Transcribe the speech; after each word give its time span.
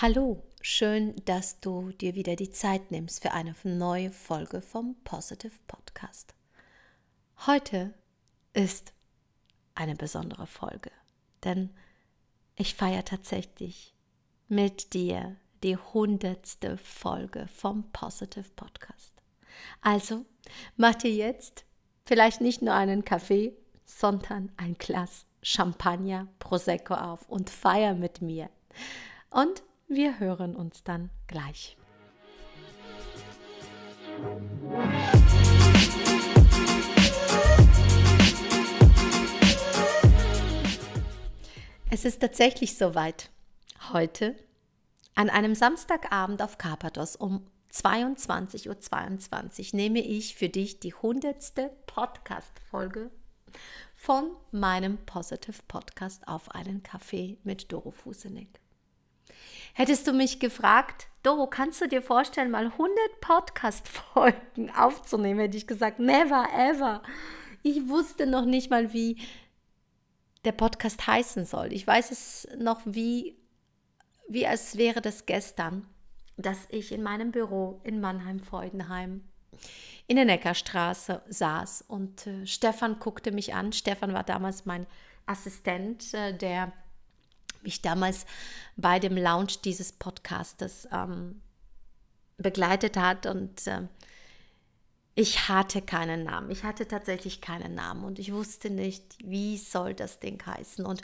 Hallo, 0.00 0.44
schön, 0.60 1.16
dass 1.24 1.58
du 1.58 1.90
dir 1.90 2.14
wieder 2.14 2.36
die 2.36 2.52
Zeit 2.52 2.92
nimmst 2.92 3.20
für 3.20 3.32
eine 3.32 3.56
neue 3.64 4.12
Folge 4.12 4.60
vom 4.60 4.94
Positive 5.02 5.56
Podcast. 5.66 6.36
Heute 7.46 7.94
ist 8.52 8.92
eine 9.74 9.96
besondere 9.96 10.46
Folge, 10.46 10.92
denn 11.42 11.70
ich 12.54 12.76
feiere 12.76 13.04
tatsächlich 13.04 13.92
mit 14.46 14.94
dir 14.94 15.34
die 15.64 15.76
hundertste 15.76 16.76
Folge 16.76 17.48
vom 17.48 17.90
Positive 17.90 18.50
Podcast. 18.54 19.14
Also 19.80 20.24
mach 20.76 20.94
dir 20.94 21.12
jetzt 21.12 21.64
vielleicht 22.04 22.40
nicht 22.40 22.62
nur 22.62 22.74
einen 22.74 23.04
Kaffee, 23.04 23.52
sondern 23.84 24.52
ein 24.58 24.74
Glas 24.78 25.26
Champagner 25.42 26.28
Prosecco 26.38 26.94
auf 26.94 27.28
und 27.28 27.50
feier 27.50 27.94
mit 27.94 28.22
mir. 28.22 28.48
Und 29.30 29.64
wir 29.88 30.20
hören 30.20 30.54
uns 30.54 30.84
dann 30.84 31.10
gleich. 31.26 31.76
Es 41.90 42.04
ist 42.04 42.20
tatsächlich 42.20 42.76
soweit. 42.76 43.30
Heute, 43.92 44.36
an 45.14 45.30
einem 45.30 45.54
Samstagabend 45.54 46.42
auf 46.42 46.58
Karpathos 46.58 47.16
um 47.16 47.46
22.22 47.72 48.68
Uhr 48.68 48.80
22, 48.80 49.72
nehme 49.72 50.00
ich 50.00 50.34
für 50.34 50.50
dich 50.50 50.80
die 50.80 50.92
hundertste 50.92 51.70
Podcast-Folge 51.86 53.10
von 53.94 54.30
meinem 54.50 54.98
Positive 55.06 55.62
Podcast 55.66 56.28
auf 56.28 56.50
einen 56.54 56.82
Kaffee 56.82 57.38
mit 57.42 57.72
Doro 57.72 57.90
Fusenig. 57.90 58.60
Hättest 59.78 60.08
du 60.08 60.12
mich 60.12 60.40
gefragt, 60.40 61.06
Doro, 61.22 61.46
kannst 61.46 61.80
du 61.80 61.86
dir 61.86 62.02
vorstellen, 62.02 62.50
mal 62.50 62.66
100 62.66 63.20
Podcast-Folgen 63.20 64.70
aufzunehmen, 64.76 65.38
hätte 65.38 65.56
ich 65.56 65.68
gesagt, 65.68 66.00
never 66.00 66.48
ever. 66.52 67.00
Ich 67.62 67.88
wusste 67.88 68.26
noch 68.26 68.44
nicht 68.44 68.70
mal, 68.70 68.92
wie 68.92 69.20
der 70.44 70.50
Podcast 70.50 71.06
heißen 71.06 71.44
soll. 71.44 71.72
Ich 71.72 71.86
weiß 71.86 72.10
es 72.10 72.48
noch 72.58 72.80
wie, 72.86 73.38
wie 74.28 74.48
als 74.48 74.76
wäre 74.76 75.00
das 75.00 75.26
gestern, 75.26 75.86
dass 76.36 76.58
ich 76.70 76.90
in 76.90 77.04
meinem 77.04 77.30
Büro 77.30 77.80
in 77.84 78.00
Mannheim-Freudenheim 78.00 79.22
in 80.08 80.16
der 80.16 80.24
Neckarstraße 80.24 81.22
saß 81.28 81.84
und 81.86 82.26
äh, 82.26 82.44
Stefan 82.48 82.98
guckte 82.98 83.30
mich 83.30 83.54
an. 83.54 83.72
Stefan 83.72 84.12
war 84.12 84.24
damals 84.24 84.66
mein 84.66 84.88
Assistent, 85.26 86.12
äh, 86.14 86.36
der 86.36 86.72
mich 87.62 87.82
damals 87.82 88.26
bei 88.76 88.98
dem 88.98 89.16
Launch 89.16 89.60
dieses 89.62 89.92
Podcastes 89.92 90.88
ähm, 90.92 91.42
begleitet 92.36 92.96
hat 92.96 93.26
und 93.26 93.66
äh, 93.66 93.82
ich 95.14 95.48
hatte 95.48 95.82
keinen 95.82 96.22
Namen. 96.22 96.50
Ich 96.50 96.62
hatte 96.62 96.86
tatsächlich 96.86 97.40
keinen 97.40 97.74
Namen 97.74 98.04
und 98.04 98.20
ich 98.20 98.32
wusste 98.32 98.70
nicht, 98.70 99.16
wie 99.24 99.58
soll 99.58 99.92
das 99.92 100.20
Ding 100.20 100.40
heißen. 100.46 100.86
Und 100.86 101.02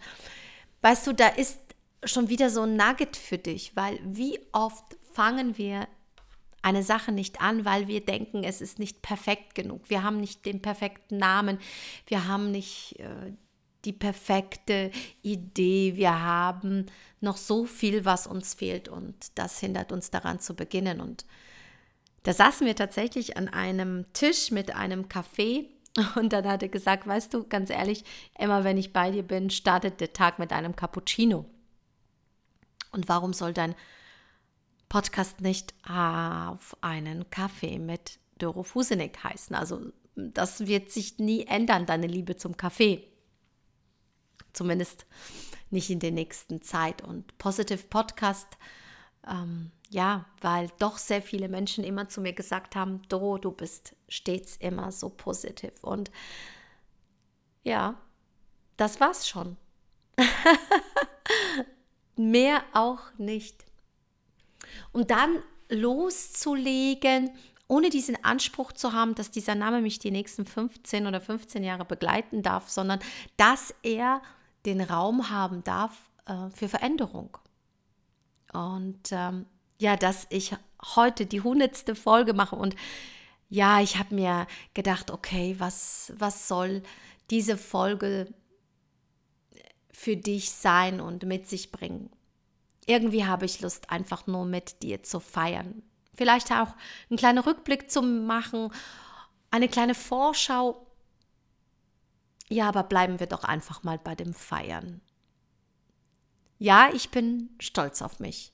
weißt 0.83 1.09
du, 1.09 1.13
da 1.13 1.27
ist 1.27 1.59
schon 2.05 2.29
wieder 2.29 2.49
so 2.49 2.63
ein 2.63 2.77
Nugget 2.77 3.17
für 3.17 3.39
dich, 3.39 3.75
weil 3.75 3.99
wie 4.05 4.39
oft 4.53 4.85
fangen 5.13 5.59
wir 5.59 5.89
eine 6.63 6.83
Sache 6.83 7.13
nicht 7.13 7.41
an, 7.41 7.65
weil 7.65 7.89
wir 7.89 8.05
denken, 8.05 8.45
es 8.45 8.61
ist 8.61 8.79
nicht 8.79 9.03
perfekt 9.03 9.55
genug. 9.55 9.91
Wir 9.91 10.03
haben 10.03 10.21
nicht 10.21 10.47
den 10.47 10.63
perfekten 10.63 11.19
Namen, 11.19 11.59
wir 12.07 12.27
haben 12.27 12.51
nicht 12.53 12.99
äh, 13.01 13.33
die 13.85 13.93
perfekte 13.93 14.91
Idee. 15.23 15.97
Wir 15.97 16.21
haben 16.21 16.87
noch 17.21 17.37
so 17.37 17.65
viel, 17.65 18.05
was 18.05 18.27
uns 18.27 18.55
fehlt 18.55 18.89
und 18.89 19.15
das 19.37 19.59
hindert 19.59 19.93
uns 19.93 20.11
daran 20.11 20.41
zu 20.41 20.55
beginnen. 20.55 21.01
Und 21.01 21.25
da 22.23 22.33
saßen 22.33 22.67
wir 22.67 22.77
tatsächlich 22.77 23.37
an 23.37 23.49
einem 23.49 24.07
Tisch 24.13 24.51
mit 24.51 24.75
einem 24.75 25.09
Kaffee 25.09 25.69
und 26.17 26.33
dann 26.33 26.47
hat 26.47 26.63
er 26.63 26.69
gesagt, 26.69 27.07
weißt 27.07 27.33
du, 27.35 27.47
ganz 27.47 27.71
ehrlich, 27.71 28.05
immer 28.39 28.65
wenn 28.65 28.79
ich 28.79 28.93
bei 28.93 29.11
dir 29.11 29.23
bin, 29.23 29.51
startet 29.51 30.01
der 30.01 30.13
Tag 30.13 30.39
mit 30.39 30.53
einem 30.53 30.77
Cappuccino. 30.77 31.47
Und 32.93 33.09
warum 33.09 33.33
soll 33.33 33.53
dein 33.53 33.75
Podcast 34.89 35.41
nicht 35.41 35.75
auf 35.89 36.77
einen 36.81 37.29
Kaffee 37.31 37.79
mit 37.79 38.19
Doro 38.39 38.63
Fusenek 38.63 39.23
heißen? 39.25 39.55
Also 39.57 39.81
das 40.15 40.67
wird 40.67 40.91
sich 40.91 41.19
nie 41.19 41.47
ändern, 41.47 41.87
deine 41.87 42.07
Liebe 42.07 42.37
zum 42.37 42.57
Kaffee. 42.57 43.09
Zumindest 44.55 45.05
nicht 45.71 45.91
in 45.91 46.01
der 46.01 46.13
nächsten 46.13 46.63
Zeit. 46.63 47.03
Und 47.03 47.37
Positive 47.37 47.83
Podcast, 47.91 48.57
ähm, 49.29 49.71
ja, 49.91 50.25
weil 50.41 50.71
doch 50.79 50.97
sehr 50.97 51.21
viele 51.21 51.49
Menschen 51.49 51.85
immer 51.85 52.09
zu 52.09 52.21
mir 52.21 52.33
gesagt 52.33 52.75
haben, 52.75 53.03
Doro, 53.09 53.39
du 53.39 53.51
bist 53.51 53.95
stets 54.09 54.57
immer 54.57 54.91
so 54.91 55.11
positiv. 55.11 55.85
Und 55.85 56.11
ja, 57.63 58.01
das 58.77 59.01
war's 59.01 59.29
schon. 59.29 59.57
Mehr 62.17 62.63
auch 62.73 63.01
nicht. 63.19 63.65
Und 64.93 65.11
dann 65.11 65.43
loszulegen, 65.69 67.31
ohne 67.67 67.89
diesen 67.91 68.23
Anspruch 68.23 68.73
zu 68.73 68.93
haben, 68.93 69.15
dass 69.15 69.31
dieser 69.31 69.55
Name 69.55 69.81
mich 69.81 69.99
die 69.99 70.11
nächsten 70.11 70.45
15 70.45 71.07
oder 71.07 71.21
15 71.21 71.65
Jahre 71.65 71.85
begleiten 71.85 72.43
darf, 72.43 72.69
sondern 72.69 73.01
dass 73.37 73.75
er 73.83 74.23
den 74.67 74.81
Raum 74.81 75.31
haben 75.31 75.65
darf 75.65 75.93
äh, 76.27 76.51
für 76.51 76.69
Veränderung. 76.69 77.37
Und 78.53 79.11
ähm, 79.11 79.47
ja, 79.79 79.97
dass 79.97 80.27
ich 80.31 80.55
heute 80.97 81.27
die 81.27 81.41
hundertste 81.41 81.95
Folge 81.95 82.35
mache 82.35 82.57
und 82.57 82.77
ja, 83.49 83.81
ich 83.81 83.99
habe 83.99 84.15
mir 84.15 84.47
gedacht, 84.73 85.11
okay, 85.11 85.57
was, 85.59 86.13
was 86.17 86.49
soll 86.49 86.83
diese 87.31 87.57
Folge 87.57 88.33
für 89.93 90.17
dich 90.17 90.51
sein 90.51 91.01
und 91.01 91.25
mit 91.25 91.49
sich 91.49 91.71
bringen? 91.71 92.11
Irgendwie 92.87 93.25
habe 93.25 93.45
ich 93.45 93.61
Lust, 93.61 93.91
einfach 93.91 94.27
nur 94.27 94.45
mit 94.45 94.83
dir 94.83 95.03
zu 95.03 95.21
feiern. 95.21 95.83
Vielleicht 96.15 96.53
auch 96.53 96.75
einen 97.09 97.17
kleinen 97.17 97.39
Rückblick 97.39 97.91
zu 97.91 98.03
machen, 98.03 98.71
eine 99.51 99.69
kleine 99.69 99.95
Vorschau 99.95 100.84
ja, 102.49 102.69
aber 102.69 102.83
bleiben 102.83 103.21
wir 103.21 103.27
doch 103.27 103.45
einfach 103.45 103.83
mal 103.83 103.99
bei 103.99 104.15
dem 104.15 104.35
Feiern. 104.35 105.01
Ja, 106.59 106.91
ich 106.93 107.11
bin 107.11 107.51
stolz 107.59 108.03
auf 108.03 108.21
mich, 108.21 108.53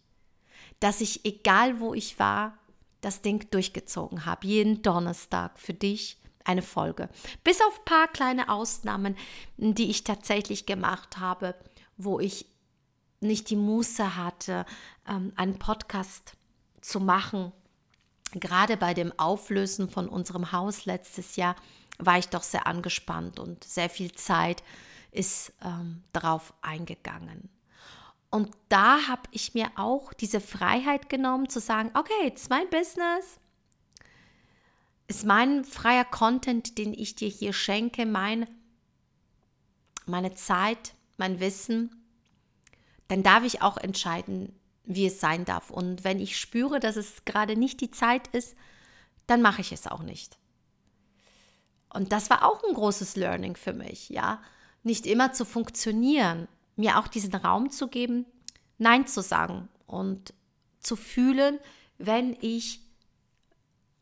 dass 0.80 1.00
ich, 1.00 1.24
egal 1.24 1.80
wo 1.80 1.94
ich 1.94 2.18
war, 2.18 2.58
das 3.00 3.22
Ding 3.22 3.50
durchgezogen 3.50 4.26
habe. 4.26 4.46
Jeden 4.46 4.82
Donnerstag 4.82 5.58
für 5.58 5.74
dich 5.74 6.18
eine 6.44 6.62
Folge. 6.62 7.08
Bis 7.44 7.60
auf 7.60 7.78
ein 7.78 7.84
paar 7.84 8.08
kleine 8.08 8.48
Ausnahmen, 8.48 9.16
die 9.56 9.90
ich 9.90 10.04
tatsächlich 10.04 10.66
gemacht 10.66 11.18
habe, 11.18 11.54
wo 11.96 12.18
ich 12.20 12.46
nicht 13.20 13.50
die 13.50 13.56
Muße 13.56 14.16
hatte, 14.16 14.64
ähm, 15.06 15.32
einen 15.36 15.58
Podcast 15.58 16.32
zu 16.80 17.00
machen. 17.00 17.52
Gerade 18.32 18.76
bei 18.76 18.94
dem 18.94 19.12
Auflösen 19.18 19.88
von 19.88 20.08
unserem 20.08 20.52
Haus 20.52 20.86
letztes 20.86 21.36
Jahr 21.36 21.56
war 22.00 22.18
ich 22.18 22.28
doch 22.28 22.42
sehr 22.42 22.66
angespannt 22.66 23.38
und 23.38 23.64
sehr 23.64 23.90
viel 23.90 24.12
Zeit 24.12 24.62
ist 25.12 25.52
ähm, 25.62 26.02
darauf 26.12 26.54
eingegangen. 26.62 27.48
Und 28.30 28.50
da 28.68 29.08
habe 29.08 29.22
ich 29.32 29.54
mir 29.54 29.70
auch 29.74 30.12
diese 30.12 30.40
Freiheit 30.40 31.08
genommen 31.08 31.48
zu 31.48 31.58
sagen, 31.60 31.90
okay, 31.94 32.26
it's 32.26 32.48
mein 32.48 32.70
Business, 32.70 33.40
ist 35.08 35.26
mein 35.26 35.64
freier 35.64 36.04
Content, 36.04 36.78
den 36.78 36.94
ich 36.94 37.16
dir 37.16 37.28
hier 37.28 37.52
schenke, 37.52 38.06
mein, 38.06 38.46
meine 40.06 40.34
Zeit, 40.34 40.94
mein 41.16 41.40
Wissen, 41.40 41.90
dann 43.08 43.24
darf 43.24 43.42
ich 43.42 43.60
auch 43.60 43.76
entscheiden, 43.76 44.54
wie 44.84 45.06
es 45.06 45.18
sein 45.18 45.44
darf. 45.44 45.70
Und 45.70 46.04
wenn 46.04 46.20
ich 46.20 46.38
spüre, 46.38 46.78
dass 46.78 46.94
es 46.94 47.24
gerade 47.24 47.56
nicht 47.56 47.80
die 47.80 47.90
Zeit 47.90 48.28
ist, 48.28 48.54
dann 49.26 49.42
mache 49.42 49.60
ich 49.60 49.72
es 49.72 49.88
auch 49.88 50.02
nicht. 50.02 50.38
Und 51.92 52.12
das 52.12 52.30
war 52.30 52.44
auch 52.44 52.62
ein 52.64 52.74
großes 52.74 53.16
Learning 53.16 53.56
für 53.56 53.72
mich, 53.72 54.08
ja. 54.08 54.40
Nicht 54.82 55.06
immer 55.06 55.32
zu 55.32 55.44
funktionieren, 55.44 56.48
mir 56.76 56.98
auch 56.98 57.08
diesen 57.08 57.34
Raum 57.34 57.70
zu 57.70 57.88
geben, 57.88 58.26
Nein 58.78 59.06
zu 59.06 59.20
sagen 59.22 59.68
und 59.86 60.32
zu 60.80 60.96
fühlen, 60.96 61.58
wenn 61.98 62.36
ich 62.40 62.80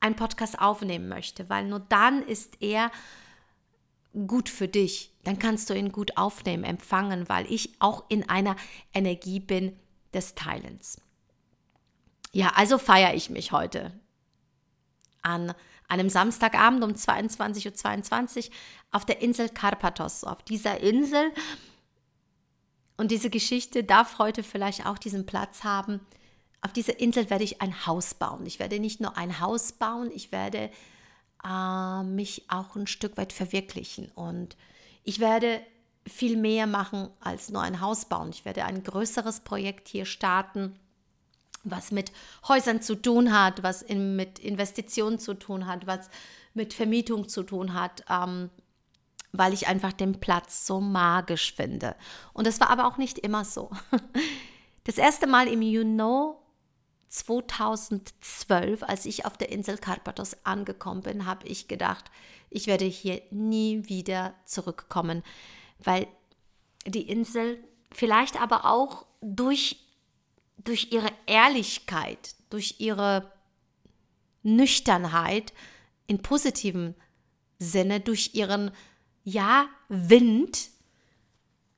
einen 0.01 0.15
Podcast 0.15 0.61
aufnehmen 0.61 1.09
möchte, 1.09 1.49
weil 1.49 1.67
nur 1.67 1.81
dann 1.81 2.23
ist 2.23 2.63
er 2.63 2.93
gut 4.27 4.49
für 4.49 4.69
dich. 4.69 5.13
Dann 5.25 5.39
kannst 5.39 5.69
du 5.69 5.75
ihn 5.75 5.93
gut 5.93 6.17
aufnehmen, 6.17 6.65
empfangen, 6.65 7.29
weil 7.29 7.51
ich 7.53 7.73
auch 7.81 8.05
in 8.09 8.29
einer 8.29 8.57
Energie 8.95 9.41
bin 9.41 9.77
des 10.15 10.35
Teilens. 10.35 11.01
Ja, 12.33 12.53
also 12.55 12.79
feiere 12.79 13.15
ich 13.15 13.31
mich 13.31 13.53
heute 13.53 13.93
an 15.23 15.55
einem 15.89 16.11
Samstagabend 16.11 16.85
um 16.85 16.93
22.22 16.93 17.67
Uhr 17.67 17.75
22 17.75 18.51
auf 18.91 19.05
der 19.05 19.21
Insel 19.21 19.49
Karpathos. 19.49 20.25
Auf 20.25 20.43
dieser 20.43 20.81
Insel, 20.81 21.33
und 22.97 23.11
diese 23.11 23.31
Geschichte 23.31 23.85
darf 23.85 24.19
heute 24.19 24.43
vielleicht 24.43 24.85
auch 24.87 24.99
diesen 24.99 25.25
Platz 25.25 25.65
haben, 25.65 26.01
auf 26.61 26.73
dieser 26.73 26.99
Insel 26.99 27.31
werde 27.31 27.45
ich 27.45 27.63
ein 27.63 27.87
Haus 27.87 28.15
bauen. 28.15 28.45
Ich 28.45 28.59
werde 28.59 28.81
nicht 28.81 29.01
nur 29.01 29.17
ein 29.17 29.41
Haus 29.41 29.73
bauen, 29.73 30.11
ich 30.13 30.33
werde 30.33 30.71
äh, 31.45 32.03
mich 32.03 32.45
auch 32.49 32.75
ein 32.75 32.89
Stück 32.89 33.17
weit 33.17 33.33
verwirklichen. 33.33 34.11
Und 34.15 34.57
ich 35.05 35.21
werde 35.21 35.61
viel 36.07 36.37
mehr 36.37 36.67
machen 36.67 37.09
als 37.21 37.51
nur 37.51 37.63
ein 37.63 37.81
Haus 37.81 38.07
bauen. 38.07 38.31
Ich 38.31 38.45
werde 38.45 38.65
ein 38.65 38.83
größeres 38.83 39.41
Projekt 39.41 39.89
hier 39.89 40.05
starten, 40.05 40.79
was 41.65 41.91
mit 41.91 42.13
Häusern 42.47 42.83
zu 42.83 42.95
tun 42.95 43.33
hat, 43.33 43.63
was 43.63 43.83
in, 43.83 44.17
mit 44.17 44.39
Investitionen 44.39 45.19
zu 45.19 45.35
tun 45.35 45.67
hat, 45.67 45.87
was 45.87 46.09
mit 46.55 46.75
Vermietung 46.75 47.29
zu 47.29 47.43
tun 47.43 47.75
hat, 47.75 48.05
ähm, 48.09 48.51
weil 49.33 49.53
ich 49.53 49.69
einfach 49.69 49.93
den 49.93 50.21
Platz 50.21 50.67
so 50.67 50.81
magisch 50.81 51.55
finde. 51.55 51.95
Und 52.33 52.47
das 52.47 52.61
war 52.61 52.71
aber 52.71 52.87
auch 52.87 52.97
nicht 52.97 53.19
immer 53.19 53.45
so. 53.45 53.71
Das 54.85 54.97
erste 54.97 55.27
Mal 55.27 55.49
im 55.49 55.61
You 55.61 55.83
Know 55.83 56.41
2012, 57.09 58.83
als 58.83 59.05
ich 59.05 59.27
auf 59.27 59.37
der 59.37 59.51
Insel 59.51 59.77
Karpathos 59.77 60.37
angekommen 60.45 61.03
bin, 61.03 61.27
habe 61.27 61.47
ich 61.47 61.69
gedacht, 61.69 62.07
ich 62.49 62.67
werde 62.67 62.87
hier 62.87 63.21
nie 63.31 63.87
wieder 63.89 64.35
zurückkommen, 64.47 65.23
weil 65.79 66.07
die 66.87 67.09
Insel 67.09 67.63
vielleicht 67.93 68.41
aber 68.41 68.65
auch 68.65 69.05
durch, 69.21 69.77
durch 70.59 70.93
ihre 70.93 71.11
Ehrlichkeit, 71.27 72.35
durch 72.51 72.77
ihre 72.79 73.33
Nüchternheit 74.43 75.53
in 76.07 76.23
positivem 76.23 76.95
Sinne, 77.59 78.01
durch 78.01 78.35
ihren 78.35 78.71
ja 79.25 79.67
Wind 79.89 80.71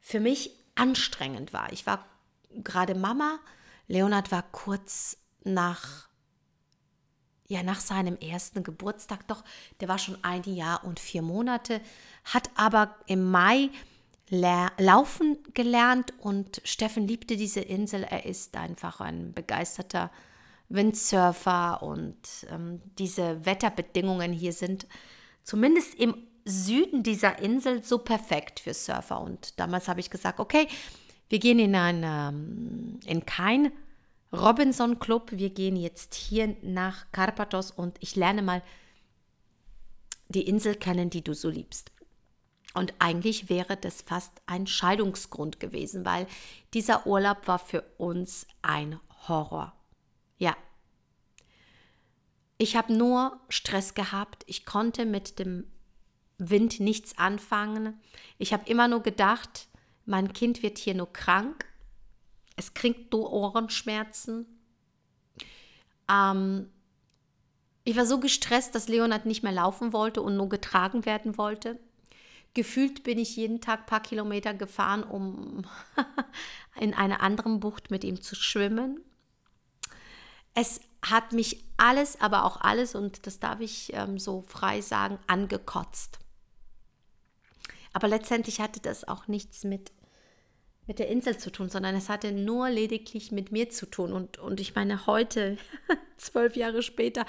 für 0.00 0.20
mich 0.20 0.50
anstrengend 0.74 1.52
war. 1.52 1.72
Ich 1.72 1.86
war 1.86 2.06
gerade 2.50 2.94
Mama, 2.94 3.38
Leonard 3.88 4.30
war 4.30 4.42
kurz 4.42 5.16
nach 5.44 6.08
ja, 7.50 7.64
nach 7.64 7.80
seinem 7.80 8.16
ersten 8.16 8.62
Geburtstag, 8.62 9.26
doch, 9.26 9.42
der 9.80 9.88
war 9.88 9.98
schon 9.98 10.22
ein 10.22 10.44
Jahr 10.44 10.84
und 10.84 11.00
vier 11.00 11.20
Monate, 11.20 11.80
hat 12.22 12.48
aber 12.54 12.94
im 13.06 13.28
Mai 13.28 13.70
laufen 14.30 15.38
gelernt 15.54 16.14
und 16.20 16.62
Steffen 16.64 17.06
liebte 17.06 17.36
diese 17.36 17.60
Insel. 17.60 18.04
Er 18.04 18.26
ist 18.26 18.56
einfach 18.56 19.00
ein 19.00 19.32
begeisterter 19.32 20.10
Windsurfer 20.68 21.82
und 21.82 22.16
ähm, 22.48 22.80
diese 22.96 23.44
Wetterbedingungen 23.44 24.32
hier 24.32 24.52
sind 24.52 24.86
zumindest 25.42 25.96
im 25.96 26.14
Süden 26.44 27.02
dieser 27.02 27.40
Insel 27.40 27.82
so 27.82 27.98
perfekt 27.98 28.60
für 28.60 28.72
Surfer. 28.72 29.20
Und 29.20 29.58
damals 29.58 29.88
habe 29.88 30.00
ich 30.00 30.10
gesagt, 30.10 30.38
okay, 30.38 30.68
wir 31.28 31.40
gehen 31.40 31.58
in, 31.58 31.74
ein, 31.74 32.02
ähm, 32.04 33.00
in 33.04 33.26
kein 33.26 33.72
Robinson 34.32 35.00
Club. 35.00 35.32
Wir 35.32 35.50
gehen 35.50 35.76
jetzt 35.76 36.14
hier 36.14 36.56
nach 36.62 37.10
Karpathos 37.10 37.72
und 37.72 37.96
ich 38.00 38.14
lerne 38.14 38.42
mal 38.42 38.62
die 40.28 40.46
Insel 40.46 40.76
kennen, 40.76 41.10
die 41.10 41.22
du 41.22 41.34
so 41.34 41.50
liebst. 41.50 41.90
Und 42.74 42.94
eigentlich 42.98 43.48
wäre 43.48 43.76
das 43.76 44.02
fast 44.02 44.32
ein 44.46 44.66
Scheidungsgrund 44.66 45.58
gewesen, 45.58 46.04
weil 46.04 46.26
dieser 46.72 47.06
Urlaub 47.06 47.48
war 47.48 47.58
für 47.58 47.82
uns 47.98 48.46
ein 48.62 49.00
Horror. 49.26 49.72
Ja. 50.38 50.56
Ich 52.58 52.76
habe 52.76 52.92
nur 52.92 53.40
Stress 53.48 53.94
gehabt. 53.94 54.44
Ich 54.46 54.66
konnte 54.66 55.04
mit 55.04 55.38
dem 55.38 55.66
Wind 56.38 56.78
nichts 56.80 57.18
anfangen. 57.18 58.00
Ich 58.38 58.52
habe 58.52 58.70
immer 58.70 58.86
nur 58.86 59.02
gedacht, 59.02 59.68
mein 60.06 60.32
Kind 60.32 60.62
wird 60.62 60.78
hier 60.78 60.94
nur 60.94 61.12
krank 61.12 61.66
es 62.60 62.74
kriegt 62.74 63.10
nur 63.12 63.32
Ohrenschmerzen. 63.32 64.44
Ähm, 66.10 66.70
ich 67.84 67.96
war 67.96 68.04
so 68.04 68.20
gestresst, 68.20 68.74
dass 68.74 68.86
Leonard 68.86 69.24
nicht 69.24 69.42
mehr 69.42 69.50
laufen 69.50 69.94
wollte 69.94 70.20
und 70.20 70.36
nur 70.36 70.50
getragen 70.50 71.06
werden 71.06 71.38
wollte. 71.38 71.80
Gefühlt 72.54 73.04
bin 73.04 73.18
ich 73.18 73.36
jeden 73.36 73.60
Tag 73.60 73.80
ein 73.80 73.86
paar 73.86 74.02
Kilometer 74.02 74.54
gefahren, 74.54 75.04
um 75.04 75.64
in 76.80 76.94
einer 76.94 77.20
anderen 77.20 77.60
Bucht 77.60 77.90
mit 77.90 78.04
ihm 78.04 78.20
zu 78.20 78.34
schwimmen. 78.34 79.00
Es 80.54 80.80
hat 81.02 81.32
mich 81.32 81.64
alles, 81.76 82.20
aber 82.20 82.44
auch 82.44 82.60
alles, 82.60 82.94
und 82.94 83.26
das 83.26 83.38
darf 83.38 83.60
ich 83.60 83.92
ähm, 83.94 84.18
so 84.18 84.42
frei 84.42 84.80
sagen, 84.80 85.18
angekotzt. 85.26 86.18
Aber 87.92 88.08
letztendlich 88.08 88.60
hatte 88.60 88.80
das 88.80 89.06
auch 89.06 89.28
nichts 89.28 89.64
mit 89.64 89.92
mit 90.90 90.98
der 90.98 91.06
Insel 91.06 91.38
zu 91.38 91.52
tun, 91.52 91.68
sondern 91.68 91.94
es 91.94 92.08
hatte 92.08 92.32
nur 92.32 92.68
lediglich 92.68 93.30
mit 93.30 93.52
mir 93.52 93.70
zu 93.70 93.86
tun. 93.86 94.12
Und, 94.12 94.38
und 94.38 94.58
ich 94.58 94.74
meine, 94.74 95.06
heute, 95.06 95.56
zwölf 96.16 96.56
Jahre 96.56 96.82
später, 96.82 97.26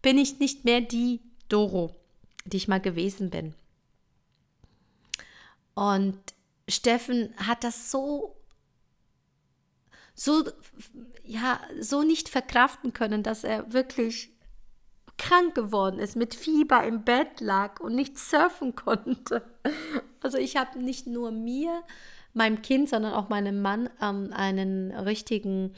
bin 0.00 0.16
ich 0.16 0.38
nicht 0.38 0.64
mehr 0.64 0.80
die 0.80 1.20
Doro, 1.48 1.96
die 2.44 2.58
ich 2.58 2.68
mal 2.68 2.80
gewesen 2.80 3.30
bin. 3.30 3.56
Und 5.80 6.18
Steffen 6.68 7.32
hat 7.38 7.64
das 7.64 7.90
so, 7.90 8.36
so, 10.14 10.44
ja, 11.24 11.58
so 11.80 12.02
nicht 12.02 12.28
verkraften 12.28 12.92
können, 12.92 13.22
dass 13.22 13.44
er 13.44 13.72
wirklich 13.72 14.30
krank 15.16 15.54
geworden 15.54 15.98
ist, 15.98 16.16
mit 16.16 16.34
Fieber 16.34 16.84
im 16.84 17.02
Bett 17.04 17.40
lag 17.40 17.80
und 17.80 17.94
nicht 17.94 18.18
surfen 18.18 18.74
konnte. 18.76 19.42
Also 20.20 20.36
ich 20.36 20.58
habe 20.58 20.78
nicht 20.78 21.06
nur 21.06 21.30
mir 21.30 21.82
meinem 22.34 22.60
Kind, 22.60 22.90
sondern 22.90 23.14
auch 23.14 23.30
meinem 23.30 23.62
Mann 23.62 23.88
ähm, 24.02 24.34
einen 24.34 24.92
richtigen, 24.92 25.72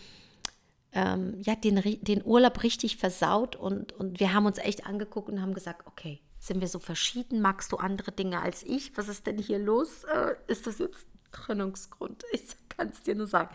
ähm, 0.90 1.40
ja, 1.42 1.54
den, 1.54 1.80
den 2.02 2.24
Urlaub 2.24 2.64
richtig 2.64 2.96
versaut 2.96 3.54
und, 3.54 3.92
und 3.92 4.18
wir 4.18 4.34
haben 4.34 4.46
uns 4.46 4.58
echt 4.58 4.84
angeguckt 4.84 5.28
und 5.28 5.40
haben 5.40 5.54
gesagt, 5.54 5.86
okay, 5.86 6.20
sind 6.42 6.60
wir 6.60 6.66
so 6.66 6.80
verschieden? 6.80 7.40
Magst 7.40 7.70
du 7.70 7.76
andere 7.76 8.10
Dinge 8.10 8.42
als 8.42 8.64
ich? 8.64 8.96
Was 8.96 9.06
ist 9.06 9.28
denn 9.28 9.38
hier 9.38 9.60
los? 9.60 10.02
Äh, 10.02 10.34
ist 10.48 10.66
das 10.66 10.78
jetzt 10.78 11.06
Trennungsgrund? 11.30 12.24
Ich 12.32 12.56
kann 12.68 12.88
es 12.88 13.02
dir 13.02 13.14
nur 13.14 13.28
sagen. 13.28 13.54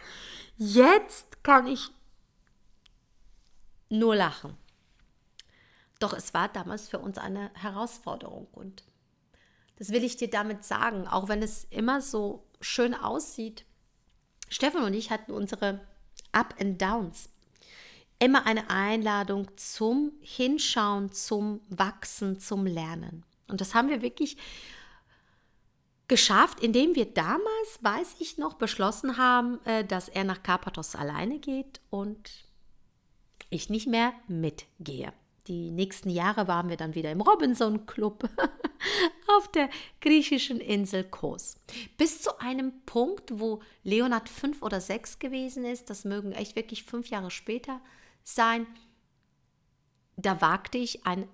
Jetzt 0.55 1.43
kann 1.43 1.67
ich 1.67 1.89
nur 3.89 4.15
lachen. 4.15 4.55
Doch 5.99 6.13
es 6.13 6.33
war 6.33 6.47
damals 6.47 6.87
für 6.87 6.99
uns 6.99 7.17
eine 7.17 7.51
Herausforderung 7.55 8.47
und 8.51 8.83
das 9.77 9.89
will 9.89 10.03
ich 10.03 10.15
dir 10.15 10.29
damit 10.29 10.63
sagen, 10.63 11.07
auch 11.07 11.27
wenn 11.27 11.41
es 11.41 11.65
immer 11.65 12.01
so 12.01 12.47
schön 12.61 12.93
aussieht. 12.93 13.65
Steffen 14.49 14.83
und 14.83 14.93
ich 14.93 15.09
hatten 15.11 15.31
unsere 15.31 15.81
Up 16.31 16.55
and 16.61 16.81
Downs. 16.81 17.29
Immer 18.19 18.45
eine 18.45 18.69
Einladung 18.69 19.47
zum 19.57 20.13
Hinschauen, 20.21 21.11
zum 21.11 21.61
Wachsen, 21.69 22.39
zum 22.39 22.65
Lernen. 22.65 23.23
Und 23.47 23.61
das 23.61 23.75
haben 23.75 23.89
wir 23.89 24.01
wirklich 24.01 24.37
geschafft, 26.07 26.61
indem 26.61 26.95
wir 26.95 27.05
damals, 27.05 27.79
weiß 27.81 28.15
ich 28.19 28.37
noch, 28.37 28.55
beschlossen 28.55 29.17
haben, 29.17 29.63
äh, 29.65 29.83
dass 29.83 30.09
er 30.09 30.23
nach 30.23 30.41
Karpathos 30.41 30.95
alleine 30.95 31.39
geht 31.39 31.81
und 31.89 32.47
ich 33.49 33.69
nicht 33.69 33.87
mehr 33.87 34.13
mitgehe. 34.27 35.13
Die 35.47 35.71
nächsten 35.71 36.09
Jahre 36.09 36.47
waren 36.47 36.69
wir 36.69 36.75
dann 36.75 36.95
wieder 36.95 37.11
im 37.11 37.21
Robinson 37.21 37.85
Club 37.85 38.29
auf 39.37 39.49
der 39.51 39.69
griechischen 40.01 40.59
Insel 40.59 41.05
Kos. 41.05 41.55
Bis 41.97 42.21
zu 42.21 42.39
einem 42.39 42.81
Punkt, 42.85 43.39
wo 43.39 43.61
Leonard 43.83 44.27
fünf 44.27 44.61
oder 44.61 44.81
sechs 44.81 45.19
gewesen 45.19 45.63
ist, 45.63 45.89
das 45.89 46.03
mögen 46.03 46.33
echt 46.33 46.57
wirklich 46.57 46.83
fünf 46.83 47.07
Jahre 47.09 47.31
später 47.31 47.79
sein, 48.35 48.67
da 50.15 50.41
wagte 50.41 50.77
ich 50.77 51.05
ein, 51.05 51.27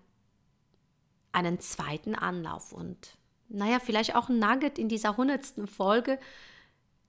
einen 1.32 1.60
zweiten 1.60 2.16
Anlauf 2.16 2.74
und 2.74 3.18
naja, 3.50 3.80
vielleicht 3.80 4.16
auch 4.16 4.30
ein 4.30 4.40
Nugget 4.40 4.80
in 4.80 4.90
dieser 4.90 5.18
hundertsten 5.18 5.68
Folge, 5.68 6.20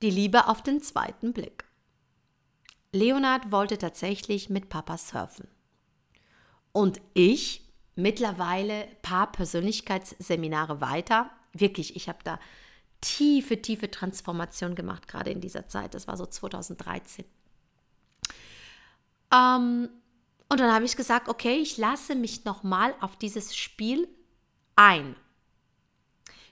die 0.03 0.11
Liebe 0.11 0.49
auf 0.49 0.63
den 0.63 0.81
zweiten 0.83 1.33
Blick. 1.33 1.65
Leonard 2.93 3.51
wollte 3.51 3.79
tatsächlich 3.79 4.51
mit 4.51 4.69
Papa 4.69 4.99
surfen. 4.99 5.49
Und 6.73 7.01
ich 7.15 7.65
mittlerweile 7.97 8.87
paar 9.03 9.33
Persönlichkeitsseminare 9.33 10.81
weiter. 10.81 11.31
Wirklich, 11.53 11.97
ich 11.97 12.09
habe 12.09 12.19
da 12.25 12.39
tiefe, 13.01 13.63
tiefe 13.63 13.91
Transformation 13.91 14.75
gemacht, 14.75 15.09
gerade 15.09 15.31
in 15.31 15.41
dieser 15.41 15.69
Zeit. 15.69 15.95
Das 15.95 16.09
war 16.09 16.17
so 16.17 16.27
2013. 16.27 17.25
Ähm, 19.35 19.89
und 20.49 20.61
dann 20.61 20.73
habe 20.73 20.85
ich 20.85 20.97
gesagt, 20.97 21.29
okay, 21.29 21.57
ich 21.57 21.79
lasse 21.79 22.15
mich 22.15 22.45
nochmal 22.45 22.95
auf 23.01 23.17
dieses 23.17 23.57
Spiel 23.57 24.09
ein. 24.77 25.17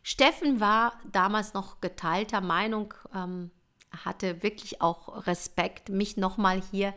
Steffen 0.02 0.58
war 0.58 0.98
damals 1.12 1.54
noch 1.54 1.80
geteilter 1.80 2.40
Meinung, 2.40 2.92
ähm, 3.14 3.50
hatte 4.04 4.42
wirklich 4.42 4.80
auch 4.80 5.26
Respekt, 5.26 5.90
mich 5.90 6.16
nochmal 6.16 6.62
hier 6.70 6.94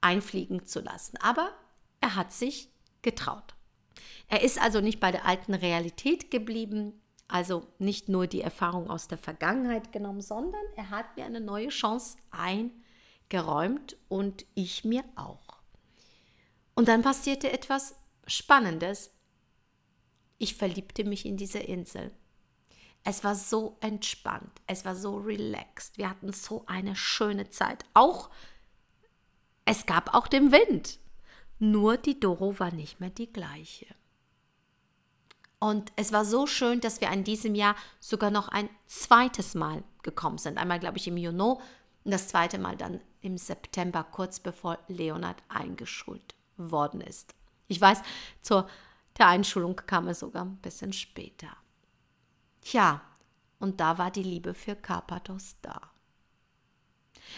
einfliegen 0.00 0.66
zu 0.66 0.80
lassen. 0.80 1.16
Aber 1.22 1.52
er 2.00 2.14
hat 2.14 2.32
sich 2.32 2.70
getraut. 3.02 3.54
Er 4.28 4.42
ist 4.42 4.60
also 4.60 4.80
nicht 4.80 5.00
bei 5.00 5.10
der 5.10 5.24
alten 5.24 5.54
Realität 5.54 6.30
geblieben, 6.30 7.00
also 7.28 7.66
nicht 7.78 8.08
nur 8.08 8.26
die 8.26 8.42
Erfahrung 8.42 8.90
aus 8.90 9.08
der 9.08 9.18
Vergangenheit 9.18 9.92
genommen, 9.92 10.20
sondern 10.20 10.60
er 10.76 10.90
hat 10.90 11.16
mir 11.16 11.24
eine 11.24 11.40
neue 11.40 11.68
Chance 11.68 12.18
geräumt 13.28 13.96
und 14.08 14.44
ich 14.54 14.84
mir 14.84 15.04
auch. 15.16 15.60
Und 16.74 16.88
dann 16.88 17.02
passierte 17.02 17.52
etwas 17.52 17.96
Spannendes. 18.26 19.10
Ich 20.38 20.54
verliebte 20.54 21.04
mich 21.04 21.26
in 21.26 21.36
diese 21.36 21.58
Insel. 21.58 22.12
Es 23.04 23.24
war 23.24 23.34
so 23.34 23.76
entspannt, 23.80 24.60
es 24.66 24.84
war 24.84 24.94
so 24.94 25.16
relaxed. 25.16 25.98
Wir 25.98 26.10
hatten 26.10 26.32
so 26.32 26.64
eine 26.66 26.94
schöne 26.94 27.50
Zeit. 27.50 27.84
Auch 27.94 28.30
es 29.64 29.86
gab 29.86 30.14
auch 30.14 30.28
den 30.28 30.52
Wind. 30.52 30.98
Nur 31.58 31.96
die 31.96 32.20
Doro 32.20 32.58
war 32.58 32.72
nicht 32.72 33.00
mehr 33.00 33.10
die 33.10 33.32
gleiche. 33.32 33.86
Und 35.58 35.92
es 35.96 36.12
war 36.12 36.24
so 36.24 36.46
schön, 36.46 36.80
dass 36.80 37.00
wir 37.00 37.10
in 37.10 37.24
diesem 37.24 37.54
Jahr 37.54 37.74
sogar 37.98 38.30
noch 38.30 38.48
ein 38.48 38.70
zweites 38.86 39.54
Mal 39.54 39.82
gekommen 40.02 40.38
sind. 40.38 40.56
Einmal, 40.56 40.78
glaube 40.78 40.98
ich, 40.98 41.08
im 41.08 41.16
Juni 41.16 41.42
und 42.04 42.10
das 42.10 42.28
zweite 42.28 42.58
Mal 42.58 42.76
dann 42.76 43.00
im 43.20 43.38
September, 43.38 44.04
kurz 44.04 44.40
bevor 44.40 44.78
Leonard 44.88 45.42
eingeschult 45.48 46.34
worden 46.56 47.00
ist. 47.00 47.34
Ich 47.66 47.80
weiß, 47.80 48.02
zur 48.42 48.68
der 49.18 49.26
Einschulung 49.26 49.76
kam 49.76 50.08
es 50.08 50.20
sogar 50.20 50.44
ein 50.44 50.56
bisschen 50.58 50.92
später. 50.92 51.56
Tja, 52.60 53.02
und 53.58 53.80
da 53.80 53.98
war 53.98 54.10
die 54.10 54.22
Liebe 54.22 54.54
für 54.54 54.76
Karpathos 54.76 55.56
da. 55.60 55.90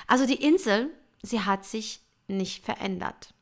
Also 0.07 0.27
die 0.27 0.45
Insel, 0.45 0.91
sie 1.23 1.41
hat 1.41 1.65
sich 1.65 2.01
nicht 2.29 2.65
verändert. 2.65 3.35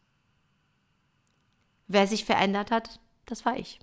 Wer 1.89 2.07
sich 2.07 2.25
verändert 2.25 2.71
hat, 2.71 3.01
das 3.27 3.45
war 3.45 3.57
ich. 3.57 3.81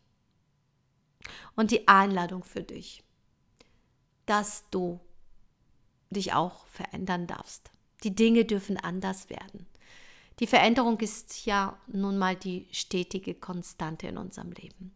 Und 1.55 1.71
die 1.71 1.87
Einladung 1.87 2.43
für 2.43 2.63
dich, 2.63 3.03
dass 4.25 4.69
du 4.69 4.99
dich 6.09 6.33
auch 6.33 6.65
verändern 6.67 7.27
darfst. 7.27 7.71
Die 8.05 8.13
Dinge 8.13 8.45
dürfen 8.45 8.77
anders 8.77 9.31
werden. 9.31 9.65
Die 10.39 10.45
Veränderung 10.45 10.99
ist 10.99 11.47
ja 11.47 11.75
nun 11.87 12.19
mal 12.19 12.35
die 12.35 12.67
stetige 12.71 13.33
Konstante 13.33 14.05
in 14.05 14.19
unserem 14.19 14.51
Leben. 14.51 14.93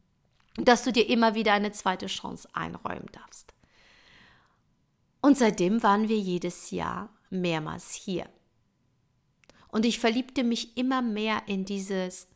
Dass 0.57 0.83
du 0.83 0.91
dir 0.91 1.09
immer 1.09 1.33
wieder 1.33 1.53
eine 1.53 1.71
zweite 1.71 2.05
Chance 2.05 2.47
einräumen 2.53 3.07
darfst. 3.11 3.51
Und 5.21 5.39
seitdem 5.39 5.81
waren 5.81 6.07
wir 6.07 6.19
jedes 6.19 6.69
Jahr 6.69 7.09
mehrmals 7.31 7.93
hier. 7.93 8.29
Und 9.69 9.85
ich 9.85 9.97
verliebte 9.97 10.43
mich 10.43 10.77
immer 10.77 11.01
mehr 11.01 11.41
in 11.47 11.65
dieses 11.65 12.27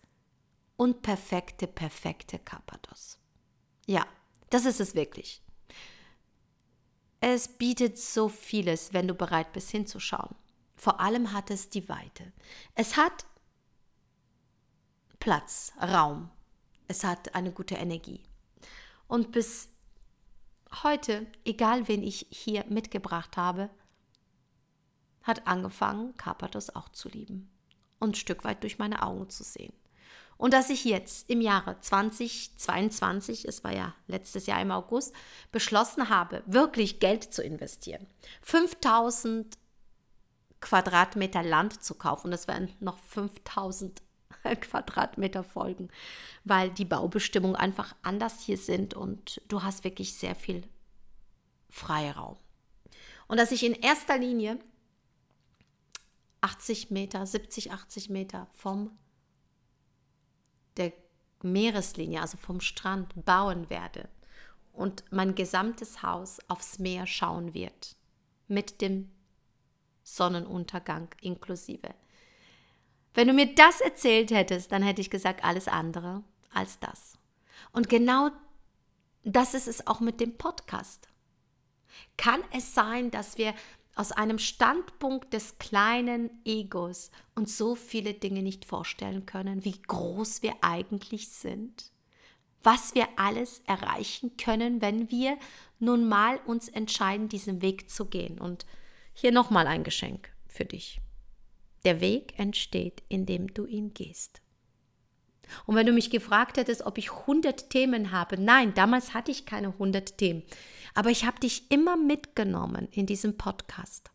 unperfekte, 0.75 1.67
perfekte 1.67 2.39
Karpathos. 2.39 3.19
Ja, 3.85 4.07
das 4.49 4.65
ist 4.65 4.79
es 4.79 4.95
wirklich. 4.95 5.43
Es 7.19 7.47
bietet 7.47 7.99
so 7.99 8.27
vieles, 8.27 8.91
wenn 8.91 9.07
du 9.07 9.13
bereit 9.13 9.53
bist 9.53 9.69
hinzuschauen. 9.69 10.35
Vor 10.83 10.99
allem 10.99 11.31
hat 11.31 11.49
es 11.49 11.69
die 11.69 11.87
Weite. 11.87 12.33
Es 12.75 12.97
hat 12.97 13.25
Platz, 15.17 15.71
Raum. 15.81 16.29
Es 16.89 17.05
hat 17.05 17.35
eine 17.35 17.53
gute 17.53 17.75
Energie. 17.75 18.21
Und 19.07 19.31
bis 19.31 19.69
heute, 20.83 21.25
egal 21.45 21.87
wen 21.87 22.03
ich 22.03 22.27
hier 22.31 22.65
mitgebracht 22.67 23.37
habe, 23.37 23.69
hat 25.21 25.47
angefangen, 25.47 26.17
Karpathos 26.17 26.69
auch 26.69 26.89
zu 26.89 27.07
lieben 27.07 27.49
und 27.99 28.09
ein 28.09 28.15
Stück 28.15 28.43
weit 28.43 28.61
durch 28.63 28.77
meine 28.77 29.03
Augen 29.03 29.29
zu 29.29 29.45
sehen. 29.45 29.71
Und 30.35 30.53
dass 30.53 30.69
ich 30.69 30.83
jetzt 30.83 31.29
im 31.29 31.39
Jahre 31.39 31.79
2022, 31.79 33.45
es 33.45 33.63
war 33.63 33.71
ja 33.71 33.95
letztes 34.07 34.47
Jahr 34.47 34.61
im 34.61 34.71
August, 34.71 35.15
beschlossen 35.53 36.09
habe, 36.09 36.43
wirklich 36.45 36.99
Geld 36.99 37.33
zu 37.33 37.41
investieren. 37.41 38.05
5000 38.41 39.57
Quadratmeter 40.63 41.43
Land 41.43 41.83
zu 41.83 41.93
kaufen. 41.93 42.31
Das 42.31 42.47
werden 42.47 42.73
noch 42.79 42.97
5000 42.97 44.01
Quadratmeter 44.61 45.43
folgen, 45.43 45.89
weil 46.45 46.69
die 46.69 46.85
Baubestimmungen 46.85 47.57
einfach 47.57 47.93
anders 48.01 48.39
hier 48.39 48.57
sind 48.57 48.93
und 48.93 49.41
du 49.49 49.61
hast 49.61 49.83
wirklich 49.83 50.13
sehr 50.15 50.35
viel 50.35 50.65
Freiraum. 51.69 52.37
Und 53.27 53.37
dass 53.37 53.51
ich 53.51 53.65
in 53.65 53.73
erster 53.73 54.17
Linie 54.17 54.57
80 56.39 56.91
Meter, 56.91 57.25
70, 57.25 57.73
80 57.73 58.09
Meter 58.09 58.47
vom 58.53 58.97
der 60.77 60.93
Meereslinie, 61.41 62.21
also 62.21 62.37
vom 62.37 62.61
Strand, 62.61 63.25
bauen 63.25 63.69
werde 63.69 64.07
und 64.71 65.03
mein 65.11 65.35
gesamtes 65.35 66.03
Haus 66.03 66.39
aufs 66.47 66.79
Meer 66.79 67.05
schauen 67.05 67.53
wird, 67.53 67.97
mit 68.47 68.79
dem 68.79 69.11
Sonnenuntergang 70.03 71.07
inklusive. 71.21 71.93
Wenn 73.13 73.27
du 73.27 73.33
mir 73.33 73.53
das 73.53 73.81
erzählt 73.81 74.31
hättest, 74.31 74.71
dann 74.71 74.83
hätte 74.83 75.01
ich 75.01 75.09
gesagt, 75.09 75.43
alles 75.43 75.67
andere 75.67 76.23
als 76.51 76.79
das. 76.79 77.17
Und 77.71 77.89
genau 77.89 78.29
das 79.23 79.53
ist 79.53 79.67
es 79.67 79.87
auch 79.87 79.99
mit 79.99 80.19
dem 80.19 80.37
Podcast. 80.37 81.07
Kann 82.17 82.41
es 82.51 82.73
sein, 82.73 83.11
dass 83.11 83.37
wir 83.37 83.53
aus 83.95 84.11
einem 84.11 84.39
Standpunkt 84.39 85.33
des 85.33 85.59
kleinen 85.59 86.31
Egos 86.45 87.11
uns 87.35 87.57
so 87.57 87.75
viele 87.75 88.13
Dinge 88.13 88.41
nicht 88.41 88.65
vorstellen 88.65 89.25
können, 89.25 89.63
wie 89.65 89.79
groß 89.79 90.41
wir 90.41 90.55
eigentlich 90.61 91.29
sind, 91.29 91.91
was 92.63 92.95
wir 92.95 93.07
alles 93.17 93.61
erreichen 93.67 94.35
können, 94.37 94.81
wenn 94.81 95.11
wir 95.11 95.37
nun 95.79 96.07
mal 96.07 96.39
uns 96.45 96.69
entscheiden, 96.69 97.29
diesen 97.29 97.61
Weg 97.61 97.89
zu 97.89 98.05
gehen. 98.05 98.39
Und 98.39 98.65
hier 99.13 99.31
nochmal 99.31 99.67
ein 99.67 99.83
Geschenk 99.83 100.29
für 100.47 100.65
dich. 100.65 100.99
Der 101.85 102.01
Weg 102.01 102.39
entsteht, 102.39 103.03
indem 103.09 103.53
du 103.53 103.65
ihn 103.65 103.93
gehst. 103.93 104.41
Und 105.65 105.75
wenn 105.75 105.85
du 105.85 105.91
mich 105.91 106.09
gefragt 106.09 106.55
hättest, 106.57 106.83
ob 106.83 106.97
ich 106.97 107.11
100 107.11 107.69
Themen 107.69 108.11
habe, 108.11 108.39
nein, 108.39 108.73
damals 108.73 109.13
hatte 109.13 109.31
ich 109.31 109.45
keine 109.45 109.67
100 109.67 110.17
Themen. 110.17 110.43
Aber 110.93 111.09
ich 111.09 111.25
habe 111.25 111.39
dich 111.39 111.71
immer 111.71 111.97
mitgenommen 111.97 112.87
in 112.91 113.05
diesem 113.05 113.37
Podcast. 113.37 114.11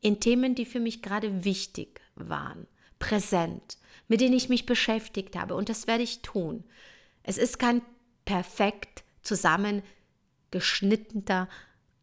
In 0.00 0.20
Themen, 0.20 0.54
die 0.54 0.64
für 0.64 0.80
mich 0.80 1.02
gerade 1.02 1.44
wichtig 1.44 2.00
waren, 2.14 2.66
präsent, 2.98 3.76
mit 4.08 4.20
denen 4.20 4.34
ich 4.34 4.48
mich 4.48 4.66
beschäftigt 4.66 5.36
habe. 5.36 5.54
Und 5.54 5.68
das 5.68 5.86
werde 5.86 6.02
ich 6.02 6.22
tun. 6.22 6.64
Es 7.22 7.38
ist 7.38 7.58
kein 7.58 7.82
perfekt 8.24 9.04
zusammengeschnittener 9.22 11.48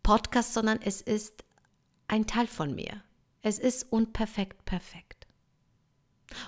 Podcast, 0.03 0.53
sondern 0.53 0.79
es 0.81 1.01
ist 1.01 1.43
ein 2.07 2.27
Teil 2.27 2.47
von 2.47 2.73
mir. 2.73 3.03
Es 3.41 3.59
ist 3.59 3.91
unperfekt 3.91 4.65
perfekt. 4.65 5.27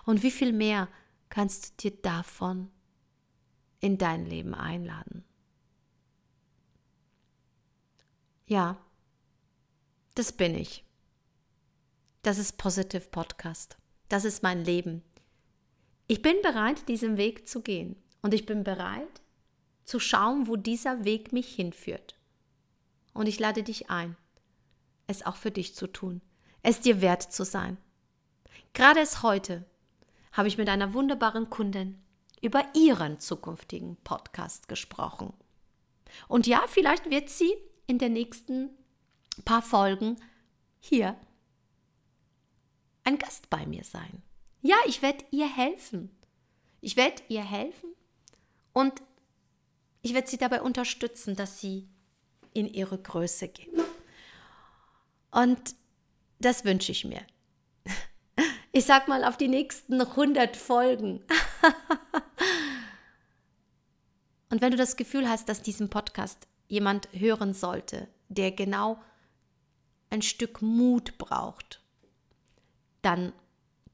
Und 0.05 0.23
wie 0.23 0.31
viel 0.31 0.53
mehr 0.53 0.89
kannst 1.29 1.83
du 1.83 1.89
dir 1.89 2.01
davon 2.01 2.71
in 3.79 3.97
dein 3.97 4.25
Leben 4.25 4.53
einladen? 4.53 5.23
Ja, 8.45 8.83
das 10.15 10.33
bin 10.33 10.55
ich. 10.55 10.83
Das 12.23 12.37
ist 12.37 12.57
Positive 12.57 13.07
Podcast. 13.09 13.77
Das 14.09 14.25
ist 14.25 14.43
mein 14.43 14.65
Leben. 14.65 15.03
Ich 16.07 16.21
bin 16.21 16.41
bereit, 16.41 16.87
diesen 16.89 17.17
Weg 17.17 17.47
zu 17.47 17.61
gehen. 17.61 17.95
Und 18.21 18.33
ich 18.33 18.45
bin 18.45 18.63
bereit, 18.63 19.21
zu 19.85 19.99
schauen, 19.99 20.47
wo 20.47 20.55
dieser 20.55 21.05
Weg 21.05 21.31
mich 21.31 21.55
hinführt. 21.55 22.19
Und 23.13 23.27
ich 23.27 23.39
lade 23.39 23.63
dich 23.63 23.89
ein, 23.89 24.17
es 25.09 25.25
auch 25.25 25.35
für 25.35 25.51
dich 25.51 25.75
zu 25.75 25.87
tun, 25.87 26.21
es 26.61 26.79
dir 26.79 27.01
wert 27.01 27.23
zu 27.23 27.43
sein. 27.43 27.77
Gerade 28.73 28.99
es 28.99 29.23
heute 29.23 29.65
habe 30.31 30.47
ich 30.47 30.57
mit 30.57 30.69
einer 30.69 30.93
wunderbaren 30.93 31.49
Kundin 31.49 32.01
über 32.41 32.63
ihren 32.73 33.19
zukünftigen 33.19 33.97
Podcast 34.03 34.69
gesprochen. 34.69 35.33
Und 36.27 36.47
ja, 36.47 36.63
vielleicht 36.67 37.09
wird 37.09 37.29
sie 37.29 37.53
in 37.87 37.97
den 37.97 38.13
nächsten 38.13 38.69
paar 39.45 39.61
Folgen 39.61 40.17
hier 40.79 41.17
ein 43.03 43.17
Gast 43.17 43.49
bei 43.49 43.65
mir 43.65 43.83
sein. 43.83 44.21
Ja, 44.61 44.75
ich 44.85 45.01
werde 45.01 45.25
ihr 45.31 45.47
helfen. 45.47 46.15
Ich 46.81 46.95
werde 46.95 47.21
ihr 47.27 47.43
helfen 47.43 47.89
und 48.73 49.01
ich 50.01 50.13
werde 50.13 50.27
sie 50.27 50.37
dabei 50.37 50.61
unterstützen, 50.61 51.35
dass 51.35 51.59
sie 51.59 51.89
in 52.53 52.67
ihre 52.67 52.97
Größe 52.97 53.49
geht. 53.49 53.69
Und 55.39 55.75
das 56.39 56.65
wünsche 56.65 56.91
ich 56.91 57.05
mir. 57.05 57.21
Ich 58.71 58.85
sag 58.85 59.07
mal 59.07 59.23
auf 59.23 59.35
die 59.35 59.47
nächsten 59.47 59.99
100 59.99 60.55
Folgen. 60.55 61.23
Und 64.51 64.61
wenn 64.61 64.69
du 64.69 64.77
das 64.77 64.95
Gefühl 64.95 65.27
hast, 65.27 65.49
dass 65.49 65.63
diesen 65.63 65.89
Podcast 65.89 66.47
jemand 66.67 67.09
hören 67.11 67.55
sollte, 67.55 68.07
der 68.27 68.51
genau 68.51 69.01
ein 70.11 70.21
Stück 70.21 70.61
Mut 70.61 71.17
braucht, 71.17 71.81
dann 73.01 73.33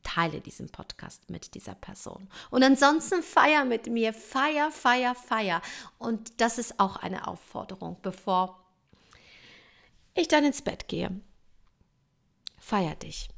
teile 0.03 0.41
diesen 0.41 0.69
Podcast 0.69 1.29
mit 1.29 1.55
dieser 1.55 1.75
Person. 1.75 2.27
Und 2.51 2.61
ansonsten 2.61 3.23
feier 3.23 3.63
mit 3.63 3.87
mir, 3.87 4.13
feier, 4.13 4.71
feier, 4.71 5.15
feier. 5.15 5.61
Und 5.99 6.41
das 6.41 6.57
ist 6.57 6.81
auch 6.81 6.97
eine 6.97 7.29
Aufforderung, 7.29 7.95
bevor 8.01 8.61
ich 10.15 10.27
dann 10.27 10.43
ins 10.43 10.61
Bett 10.61 10.89
gehe. 10.89 11.17
Feier 12.65 12.95
dich. 12.95 13.29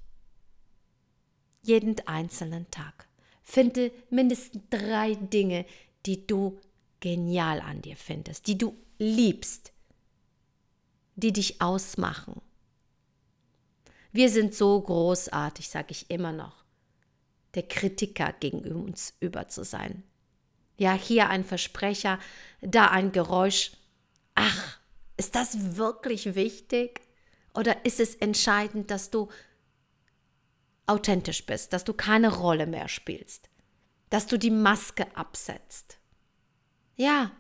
jeden 1.61 1.99
einzelnen 2.07 2.71
Tag. 2.71 3.09
Finde 3.43 3.91
mindestens 4.09 4.61
drei 4.69 5.15
Dinge, 5.15 5.65
die 6.05 6.25
du 6.25 6.61
genial 7.01 7.59
an 7.59 7.81
dir 7.81 7.97
findest, 7.97 8.47
die 8.47 8.57
du 8.57 8.73
liebst, 8.99 9.73
die 11.15 11.33
dich 11.33 11.61
ausmachen. 11.61 12.41
Wir 14.13 14.29
sind 14.29 14.53
so 14.53 14.79
großartig, 14.79 15.67
sage 15.67 15.91
ich 15.91 16.09
immer 16.09 16.31
noch, 16.31 16.63
der 17.55 17.63
Kritiker 17.63 18.31
gegenüber 18.31 18.79
uns 18.79 19.13
über 19.19 19.49
zu 19.49 19.65
sein. 19.65 20.03
Ja, 20.77 20.93
hier 20.93 21.27
ein 21.27 21.43
Versprecher, 21.43 22.17
da 22.61 22.87
ein 22.91 23.11
Geräusch. 23.11 23.73
Ach, 24.35 24.79
ist 25.17 25.35
das 25.35 25.75
wirklich 25.75 26.33
wichtig? 26.35 27.01
Oder 27.57 27.85
ist 27.85 27.99
es 27.99 28.13
entscheidend, 28.13 28.91
dass 28.91 29.09
du 29.09 29.29
authentisch 30.85 31.43
bist, 31.43 31.73
dass 31.73 31.83
du 31.83 31.91
keine 31.91 32.31
Rolle 32.31 32.67
mehr 32.67 32.87
spielst, 32.87 33.49
dass 34.11 34.27
du 34.27 34.37
die 34.37 34.51
Maske 34.51 35.07
absetzt? 35.17 35.97
Ja. 36.95 37.31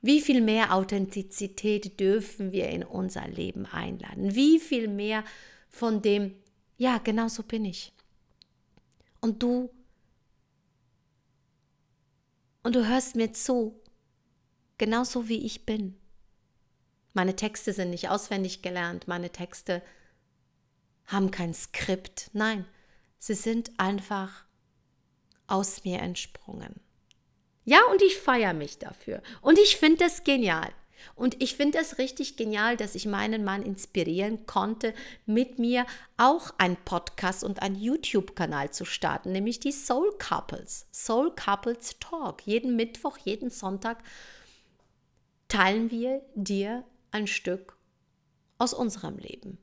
Wie 0.00 0.20
viel 0.20 0.40
mehr 0.40 0.74
Authentizität 0.74 1.98
dürfen 1.98 2.52
wir 2.52 2.68
in 2.68 2.84
unser 2.84 3.26
Leben 3.26 3.66
einladen? 3.66 4.36
Wie 4.36 4.60
viel 4.60 4.86
mehr 4.86 5.24
von 5.68 6.00
dem, 6.00 6.32
ja, 6.76 6.98
genau 6.98 7.26
so 7.26 7.42
bin 7.42 7.64
ich. 7.64 7.92
Und 9.20 9.42
du 9.42 9.70
und 12.62 12.76
du 12.76 12.86
hörst 12.86 13.16
mir 13.16 13.32
zu, 13.32 13.74
genauso 14.78 15.28
wie 15.28 15.44
ich 15.44 15.66
bin. 15.66 15.96
Meine 17.12 17.36
Texte 17.36 17.72
sind 17.72 17.90
nicht 17.90 18.08
auswendig 18.08 18.62
gelernt, 18.62 19.08
meine 19.08 19.30
Texte 19.30 19.82
haben 21.06 21.30
kein 21.30 21.52
Skript, 21.52 22.30
nein, 22.32 22.64
sie 23.18 23.34
sind 23.34 23.70
einfach 23.78 24.44
aus 25.46 25.84
mir 25.84 25.98
entsprungen. 25.98 26.80
Ja, 27.64 27.80
und 27.90 28.02
ich 28.02 28.18
feiere 28.18 28.54
mich 28.54 28.78
dafür. 28.78 29.22
Und 29.40 29.58
ich 29.58 29.76
finde 29.76 29.98
das 29.98 30.24
genial. 30.24 30.70
Und 31.14 31.42
ich 31.42 31.56
finde 31.56 31.78
es 31.78 31.98
richtig 31.98 32.36
genial, 32.36 32.76
dass 32.76 32.94
ich 32.94 33.06
meinen 33.06 33.44
Mann 33.44 33.62
inspirieren 33.62 34.46
konnte, 34.46 34.94
mit 35.26 35.58
mir 35.58 35.84
auch 36.16 36.52
einen 36.58 36.76
Podcast 36.76 37.44
und 37.44 37.60
einen 37.60 37.76
YouTube-Kanal 37.76 38.70
zu 38.70 38.84
starten, 38.84 39.32
nämlich 39.32 39.60
die 39.60 39.72
Soul 39.72 40.16
Couples. 40.18 40.86
Soul 40.92 41.34
Couples 41.34 41.96
Talk. 41.98 42.46
Jeden 42.46 42.76
Mittwoch, 42.76 43.18
jeden 43.18 43.50
Sonntag 43.50 43.98
teilen 45.48 45.90
wir 45.90 46.22
dir 46.34 46.84
ein 47.12 47.26
Stück 47.26 47.76
aus 48.58 48.74
unserem 48.74 49.18
Leben. 49.18 49.58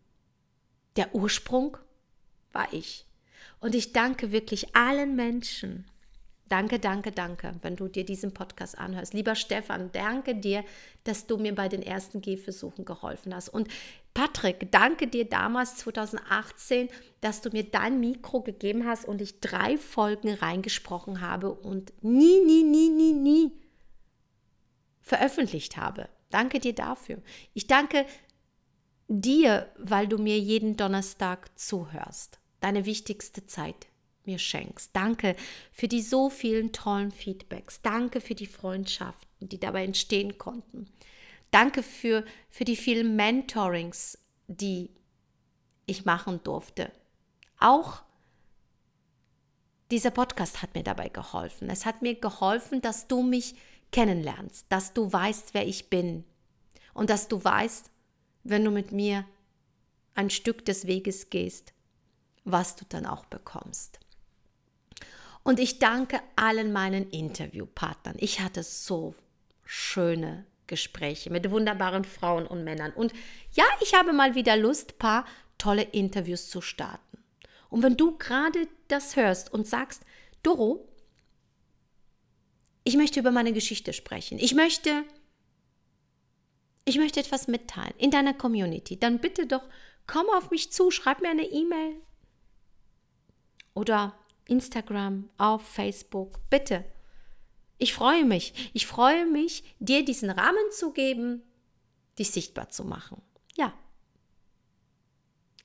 Der 0.96 1.14
Ursprung 1.14 1.78
war 2.52 2.72
ich. 2.74 3.06
Und 3.60 3.76
ich 3.76 3.94
danke 3.94 4.32
wirklich 4.32 4.76
allen 4.76 5.16
Menschen, 5.16 5.86
Danke, 6.50 6.80
danke, 6.80 7.12
danke, 7.12 7.54
wenn 7.62 7.76
du 7.76 7.88
dir 7.88 8.04
diesen 8.04 8.34
Podcast 8.34 8.76
anhörst. 8.76 9.14
Lieber 9.14 9.36
Stefan, 9.36 9.92
danke 9.92 10.34
dir, 10.34 10.66
dass 11.04 11.28
du 11.28 11.38
mir 11.38 11.54
bei 11.54 11.70
den 11.70 11.84
ersten 11.84 12.22
Gehversuchen 12.22 12.86
geholfen 12.86 13.36
hast. 13.36 13.50
Und 13.50 13.68
Patrick, 14.16 14.72
danke 14.72 15.08
dir 15.08 15.26
damals 15.26 15.76
2018, 15.76 16.90
dass 17.22 17.42
du 17.42 17.52
mir 17.52 17.66
dein 17.66 18.00
Mikro 18.00 18.42
gegeben 18.42 18.88
hast 18.88 19.06
und 19.06 19.22
ich 19.22 19.42
drei 19.42 19.78
Folgen 19.78 20.34
reingesprochen 20.34 21.22
habe 21.22 21.54
und 21.54 21.94
nie, 22.02 22.44
nie, 22.44 22.64
nie, 22.64 22.90
nie, 22.90 23.14
nie 23.14 23.52
veröffentlicht 25.04 25.78
habe. 25.78 26.10
Danke 26.30 26.60
dir 26.60 26.74
dafür. 26.74 27.22
Ich 27.54 27.68
danke 27.68 28.06
dir, 29.08 29.72
weil 29.78 30.08
du 30.08 30.18
mir 30.18 30.38
jeden 30.38 30.78
Donnerstag 30.78 31.58
zuhörst. 31.58 32.40
Deine 32.60 32.86
wichtigste 32.86 33.46
Zeit 33.46 33.88
mir 34.26 34.38
schenkst. 34.38 34.92
Danke 34.94 35.36
für 35.72 35.88
die 35.88 36.02
so 36.02 36.30
vielen 36.30 36.72
tollen 36.72 37.12
Feedbacks. 37.12 37.82
Danke 37.82 38.22
für 38.22 38.36
die 38.36 38.46
Freundschaften, 38.46 39.50
die 39.50 39.60
dabei 39.60 39.84
entstehen 39.84 40.38
konnten. 40.38 40.88
Danke 41.52 41.82
für, 41.82 42.24
für 42.50 42.66
die 42.66 42.76
vielen 42.76 43.16
Mentorings, 43.16 44.20
die 44.48 44.92
ich 45.88 46.06
machen 46.06 46.42
durfte. 46.44 46.92
Auch 47.60 48.04
dieser 49.90 50.12
Podcast 50.12 50.62
hat 50.62 50.76
mir 50.76 50.84
dabei 50.84 51.10
geholfen. 51.10 51.70
Es 51.70 51.86
hat 51.88 52.04
mir 52.04 52.14
geholfen, 52.14 52.82
dass 52.82 53.08
du 53.08 53.24
mich 53.24 53.56
kennenlernst, 53.92 54.66
dass 54.70 54.94
du 54.94 55.12
weißt, 55.12 55.54
wer 55.54 55.68
ich 55.68 55.90
bin 55.90 56.24
und 56.94 57.10
dass 57.10 57.28
du 57.28 57.44
weißt, 57.44 57.92
wenn 58.44 58.64
du 58.64 58.72
mit 58.72 58.92
mir 58.92 59.26
ein 60.16 60.30
Stück 60.30 60.66
des 60.66 60.88
Weges 60.88 61.30
gehst, 61.30 61.74
was 62.44 62.76
du 62.76 62.86
dann 62.88 63.06
auch 63.06 63.26
bekommst. 63.26 64.00
Und 65.44 65.60
ich 65.60 65.80
danke 65.80 66.22
allen 66.36 66.74
meinen 66.74 67.10
Interviewpartnern. 67.10 68.16
Ich 68.20 68.42
hatte 68.42 68.64
so 68.64 69.16
schöne 69.66 70.46
Gespräche 70.68 71.30
mit 71.32 71.50
wunderbaren 71.50 72.04
Frauen 72.04 72.46
und 72.46 72.64
Männern. 72.64 72.92
Und 72.94 73.14
ja, 73.54 73.64
ich 73.82 73.94
habe 73.94 74.14
mal 74.14 74.36
wieder 74.36 74.58
Lust, 74.58 75.00
paar 75.00 75.26
tolle 75.58 75.84
Interviews 75.84 76.50
zu 76.50 76.62
starten. 76.62 77.18
Und 77.70 77.84
wenn 77.84 77.98
du 77.98 78.18
gerade 78.18 78.68
das 78.88 79.16
hörst 79.16 79.54
und 79.54 79.68
sagst, 79.68 80.04
Doro, 80.44 80.89
ich 82.84 82.96
möchte 82.96 83.20
über 83.20 83.32
meine 83.32 83.54
Geschichte 83.54 83.94
sprechen. 83.94 84.40
Ich 84.40 84.54
möchte, 84.56 85.04
ich 86.86 86.98
möchte 86.98 87.20
etwas 87.20 87.48
mitteilen 87.48 87.94
in 87.98 88.12
deiner 88.12 88.34
Community. 88.34 88.98
Dann 88.98 89.20
bitte 89.20 89.46
doch 89.46 89.64
komm 90.08 90.28
auf 90.36 90.50
mich 90.50 90.72
zu, 90.72 90.92
schreib 90.92 91.22
mir 91.22 91.30
eine 91.30 91.46
E-Mail. 91.46 91.96
Oder 93.74 94.18
Instagram, 94.46 95.30
auf 95.38 95.62
Facebook. 95.62 96.40
Bitte. 96.50 96.84
Ich 97.78 97.94
freue 97.94 98.26
mich. 98.26 98.72
Ich 98.74 98.88
freue 98.88 99.26
mich, 99.26 99.64
dir 99.80 100.04
diesen 100.04 100.30
Rahmen 100.30 100.72
zu 100.72 100.92
geben, 100.92 101.44
dich 102.18 102.32
sichtbar 102.32 102.70
zu 102.70 102.84
machen. 102.84 103.22
Ja. 103.56 103.74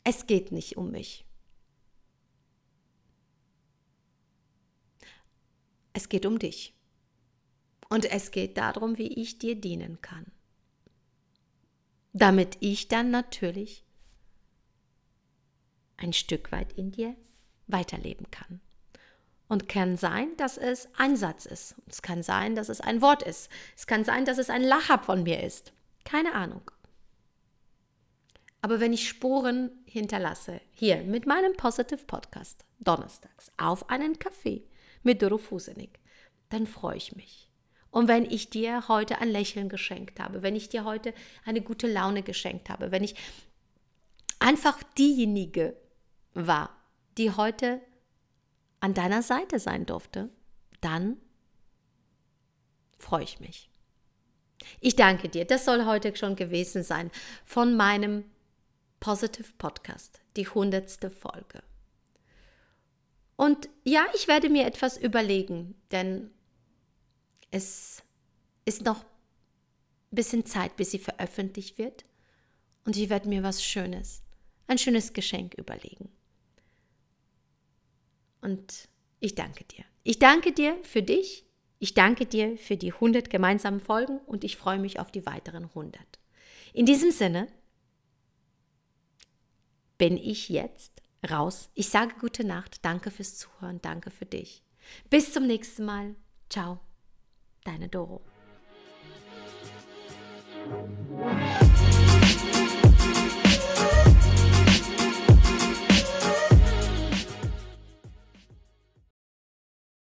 Es 0.04 0.26
geht 0.26 0.52
nicht 0.52 0.76
um 0.76 0.90
mich. 0.90 1.24
Es 5.94 6.08
geht 6.08 6.26
um 6.26 6.38
dich. 6.38 6.74
Und 7.94 8.10
es 8.10 8.32
geht 8.32 8.56
darum, 8.56 8.98
wie 8.98 9.06
ich 9.06 9.38
dir 9.38 9.54
dienen 9.54 10.00
kann. 10.00 10.26
Damit 12.12 12.56
ich 12.58 12.88
dann 12.88 13.12
natürlich 13.12 13.84
ein 15.96 16.12
Stück 16.12 16.50
weit 16.50 16.72
in 16.72 16.90
dir 16.90 17.14
weiterleben 17.68 18.28
kann. 18.32 18.60
Und 19.46 19.68
kann 19.68 19.96
sein, 19.96 20.36
dass 20.38 20.58
es 20.58 20.88
ein 20.96 21.14
Satz 21.16 21.46
ist. 21.46 21.76
Es 21.86 22.02
kann 22.02 22.24
sein, 22.24 22.56
dass 22.56 22.68
es 22.68 22.80
ein 22.80 23.00
Wort 23.00 23.22
ist. 23.22 23.48
Es 23.76 23.86
kann 23.86 24.04
sein, 24.04 24.24
dass 24.24 24.38
es 24.38 24.50
ein 24.50 24.64
Lacher 24.64 24.98
von 24.98 25.22
mir 25.22 25.44
ist. 25.44 25.72
Keine 26.04 26.34
Ahnung. 26.34 26.68
Aber 28.60 28.80
wenn 28.80 28.92
ich 28.92 29.08
Spuren 29.08 29.70
hinterlasse, 29.84 30.60
hier 30.72 31.04
mit 31.04 31.26
meinem 31.26 31.52
Positive 31.56 32.04
Podcast, 32.06 32.64
donnerstags, 32.80 33.52
auf 33.56 33.88
einen 33.88 34.18
Kaffee 34.18 34.64
mit 35.04 35.22
Doro 35.22 35.38
Fusenig, 35.38 36.00
dann 36.48 36.66
freue 36.66 36.96
ich 36.96 37.14
mich. 37.14 37.53
Und 37.94 38.08
wenn 38.08 38.24
ich 38.24 38.50
dir 38.50 38.88
heute 38.88 39.18
ein 39.18 39.30
Lächeln 39.30 39.68
geschenkt 39.68 40.18
habe, 40.18 40.42
wenn 40.42 40.56
ich 40.56 40.68
dir 40.68 40.84
heute 40.84 41.14
eine 41.44 41.60
gute 41.60 41.86
Laune 41.86 42.24
geschenkt 42.24 42.68
habe, 42.68 42.90
wenn 42.90 43.04
ich 43.04 43.14
einfach 44.40 44.82
diejenige 44.98 45.76
war, 46.32 46.76
die 47.18 47.30
heute 47.30 47.80
an 48.80 48.94
deiner 48.94 49.22
Seite 49.22 49.60
sein 49.60 49.86
durfte, 49.86 50.28
dann 50.80 51.18
freue 52.98 53.22
ich 53.22 53.38
mich. 53.38 53.70
Ich 54.80 54.96
danke 54.96 55.28
dir. 55.28 55.44
Das 55.44 55.64
soll 55.64 55.84
heute 55.84 56.16
schon 56.16 56.34
gewesen 56.34 56.82
sein 56.82 57.12
von 57.44 57.76
meinem 57.76 58.24
Positive 58.98 59.52
Podcast, 59.56 60.20
die 60.36 60.48
hundertste 60.48 61.10
Folge. 61.10 61.62
Und 63.36 63.68
ja, 63.84 64.04
ich 64.16 64.26
werde 64.26 64.48
mir 64.48 64.66
etwas 64.66 64.96
überlegen, 64.96 65.80
denn 65.92 66.32
es 67.54 68.02
ist 68.64 68.84
noch 68.84 69.04
ein 69.04 70.16
bisschen 70.16 70.44
Zeit, 70.44 70.76
bis 70.76 70.90
sie 70.90 70.98
veröffentlicht 70.98 71.78
wird. 71.78 72.04
Und 72.84 72.96
ich 72.96 73.08
werde 73.08 73.28
mir 73.28 73.42
was 73.42 73.64
Schönes, 73.64 74.22
ein 74.66 74.76
schönes 74.76 75.12
Geschenk 75.12 75.54
überlegen. 75.54 76.10
Und 78.40 78.88
ich 79.20 79.36
danke 79.36 79.64
dir. 79.64 79.84
Ich 80.02 80.18
danke 80.18 80.52
dir 80.52 80.76
für 80.82 81.02
dich. 81.02 81.46
Ich 81.78 81.94
danke 81.94 82.26
dir 82.26 82.58
für 82.58 82.76
die 82.76 82.92
100 82.92 83.30
gemeinsamen 83.30 83.80
Folgen 83.80 84.18
und 84.26 84.42
ich 84.42 84.56
freue 84.56 84.78
mich 84.78 84.98
auf 84.98 85.12
die 85.12 85.24
weiteren 85.24 85.64
100. 85.64 86.02
In 86.72 86.86
diesem 86.86 87.10
Sinne 87.10 87.46
bin 89.96 90.16
ich 90.16 90.48
jetzt 90.48 91.02
raus. 91.30 91.70
Ich 91.74 91.88
sage 91.88 92.16
gute 92.20 92.44
Nacht. 92.44 92.84
Danke 92.84 93.10
fürs 93.10 93.36
Zuhören. 93.36 93.80
Danke 93.80 94.10
für 94.10 94.26
dich. 94.26 94.64
Bis 95.08 95.32
zum 95.32 95.46
nächsten 95.46 95.84
Mal. 95.84 96.16
Ciao. 96.50 96.80
Deine 97.64 97.88
Doro. 97.88 98.20